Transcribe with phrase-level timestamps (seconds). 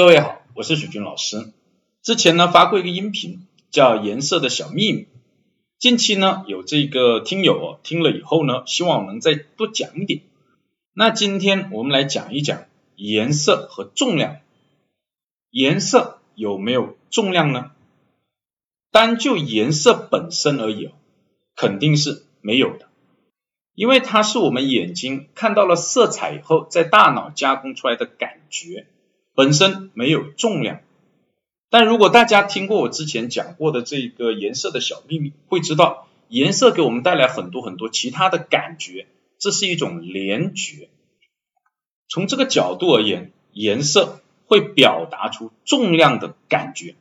[0.00, 1.52] 各位好，我是许军老师。
[2.00, 5.02] 之前呢发过一个音频，叫《颜色的小秘密》。
[5.78, 10.22] 近期呢有这个听友听了以后呢，希望能再多讲一点。
[10.94, 12.64] 那今天我们来讲一讲
[12.96, 14.38] 颜色和重量。
[15.50, 17.72] 颜色有没有重量呢？
[18.90, 20.92] 单就颜色本身而言，
[21.54, 22.88] 肯定是没有的，
[23.74, 28.86] 因为它是我们眼睛看到了色彩以后，在大脑加工出来的感觉。
[29.40, 30.82] 本身没有重量，
[31.70, 39.06] 但如果大家听过我之前讲过的这个颜色的小秘密，会知道颜色给我们带来很多很多其他的感觉，
[39.38, 40.90] 这是一种联觉。
[42.06, 46.94] 从这个角度而言，颜色会表达出重量的感觉，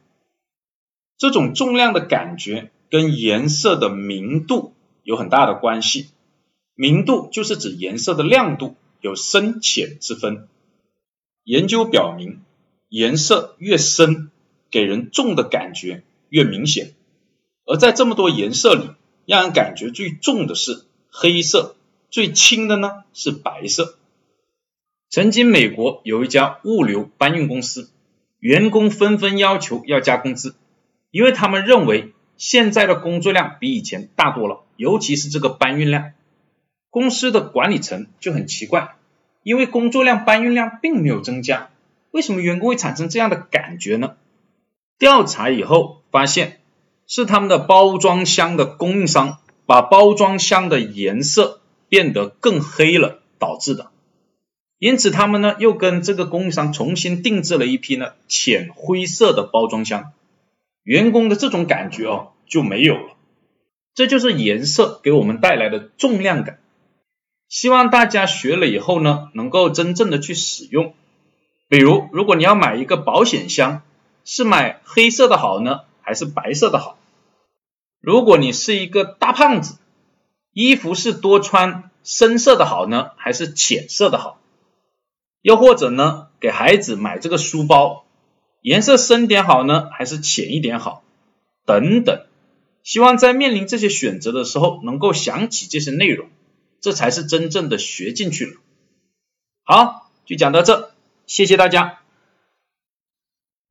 [1.18, 4.72] 这种重量的感觉跟颜色的明度
[5.04, 6.08] 有很大的关系。
[6.74, 10.48] 明度就是指颜色的亮度有深浅之分。
[11.50, 12.42] 研究表明，
[12.90, 14.30] 颜色越深，
[14.70, 16.94] 给人重的感觉越明显。
[17.66, 18.92] 而在这么多颜色里，
[19.26, 21.76] 让人感觉最重的是黑色，
[22.12, 23.98] 最轻的呢是白色。
[25.10, 27.90] 曾经，美国有一家物流搬运公司，
[28.38, 30.54] 员工纷纷要求要加工资，
[31.10, 36.12] 因为他们认为现在的工作量比以前大多了，尤其是这个搬运量。
[36.92, 38.99] 公司的管理层就很奇怪。
[39.50, 41.72] 因为工作量搬运量并没有增加，
[42.12, 44.16] 为什么员工会产生这样的感觉呢？
[45.00, 46.60] 调查以后发现，
[47.08, 53.90] 是他们的包装箱的供应商把包装箱的颜色变得更黑了导致的。
[54.78, 60.12] 因此他们呢又跟这个供应商重新定制了一批呢浅灰色的包装箱，
[60.84, 63.16] 员工的这种感觉哦就没有了。
[63.96, 66.60] 这就是颜色给我们带来的重量感。
[67.50, 70.94] 希望大家学了以后呢，能够真正的去使用。
[71.68, 73.82] 比如，如果你要买一个保险箱，
[74.24, 76.98] 是买黑色的好呢，还是白色的好？
[78.00, 79.78] 如果你是一个大胖子，
[80.54, 84.40] 衣服是多穿深色的好呢，还是浅色的好？
[85.42, 88.06] 又或者呢，给孩子买这个书包，
[88.62, 91.02] 颜色深点好呢，还是浅一点好？
[91.66, 92.26] 等等。
[92.84, 96.30] 希望在面临这些选择的时候，能够想起这些内容。
[96.82, 98.54] 这才是真正的学进去了。
[99.64, 100.92] 好，就讲到这，
[101.28, 101.99] 谢谢大家。